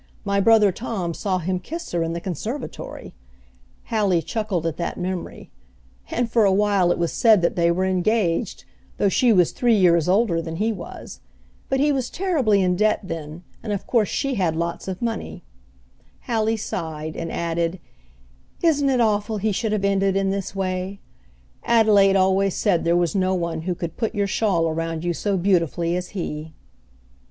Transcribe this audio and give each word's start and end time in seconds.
My 0.25 0.39
brother 0.39 0.71
Tom 0.71 1.13
saw 1.13 1.37
him 1.37 1.59
kiss 1.59 1.91
her 1.91 2.01
in 2.01 2.13
the 2.13 2.19
conservatory," 2.19 3.13
Hallie 3.83 4.23
chuckled 4.23 4.65
at 4.65 4.77
that 4.77 4.97
memory, 4.97 5.51
"and 6.09 6.27
for 6.27 6.43
a 6.43 6.51
while 6.51 6.91
it 6.91 6.97
was 6.97 7.13
said 7.13 7.43
that 7.43 7.55
they 7.55 7.69
were 7.69 7.85
engaged, 7.85 8.65
though 8.97 9.09
she 9.09 9.31
was 9.31 9.51
three 9.51 9.75
years 9.75 10.09
older 10.09 10.41
than 10.41 10.55
he 10.55 10.73
was. 10.73 11.19
But 11.69 11.79
he 11.79 11.91
was 11.91 12.09
terribly 12.09 12.63
in 12.63 12.75
debt 12.75 13.01
then, 13.03 13.43
and 13.61 13.71
of 13.71 13.85
course 13.85 14.09
she 14.09 14.33
had 14.33 14.55
lots 14.55 14.87
of 14.87 15.03
money." 15.03 15.43
Hallie 16.21 16.57
sighed, 16.57 17.15
and 17.15 17.31
added, 17.31 17.79
"Isn't 18.63 18.89
it 18.89 19.01
awful 19.01 19.37
he 19.37 19.51
should 19.51 19.71
have 19.71 19.85
ended 19.85 20.15
in 20.15 20.31
this 20.31 20.55
way? 20.55 20.99
Adelaide 21.63 22.15
always 22.15 22.55
said 22.55 22.85
there 22.85 22.97
was 22.97 23.13
no 23.13 23.35
one 23.35 23.61
who 23.69 23.75
could 23.75 23.97
put 23.97 24.15
your 24.15 24.25
shawl 24.25 24.67
around 24.67 25.03
you 25.03 25.13
so 25.13 25.37
beautifully 25.37 25.95
as 25.95 26.07
he." 26.17 26.53